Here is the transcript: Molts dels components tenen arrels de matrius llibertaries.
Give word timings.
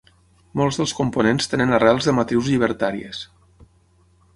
Molts 0.61 0.79
dels 0.79 0.93
components 1.01 1.51
tenen 1.53 1.75
arrels 1.79 2.09
de 2.11 2.17
matrius 2.21 2.51
llibertaries. 2.53 3.25